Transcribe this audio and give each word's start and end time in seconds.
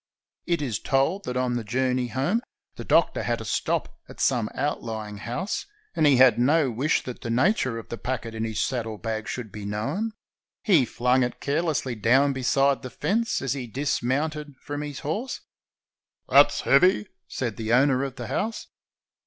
It 0.47 0.63
is 0.63 0.79
told 0.79 1.25
that 1.25 1.37
on 1.37 1.53
the 1.53 1.63
journey 1.63 2.07
home 2.07 2.41
the 2.75 2.83
Doctor 2.83 3.21
had 3.21 3.37
to 3.37 3.45
stop 3.45 3.99
at 4.09 4.19
some 4.19 4.49
outlying 4.55 5.17
house, 5.17 5.67
and 5.95 6.07
he 6.07 6.15
had 6.15 6.39
no 6.39 6.71
wish 6.71 7.03
that 7.03 7.21
the 7.21 7.29
nature 7.29 7.77
of 7.77 7.89
the 7.89 7.99
packet 7.99 8.33
in 8.33 8.43
his 8.43 8.59
saddlebag 8.59 9.27
should 9.27 9.51
be 9.51 9.63
known. 9.63 10.13
He 10.63 10.85
flung 10.85 11.21
it 11.21 11.39
carelessly 11.39 11.93
down 11.93 12.33
beside 12.33 12.81
the 12.81 12.89
fence 12.89 13.43
as 13.43 13.53
he 13.53 13.67
dismounted 13.67 14.55
from 14.63 14.81
his 14.81 15.01
horse. 15.01 15.41
"That's 16.27 16.61
heavy," 16.61 17.05
said 17.27 17.57
the 17.57 17.71
owner 17.71 18.03
of 18.03 18.15
the 18.15 18.25
house. 18.25 18.69